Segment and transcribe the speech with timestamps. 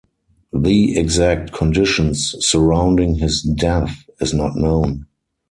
[0.51, 5.05] The exact conditions surrounding his death is not known.